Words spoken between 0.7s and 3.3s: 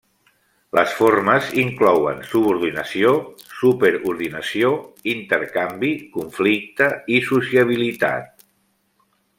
Les formes inclouen subordinació,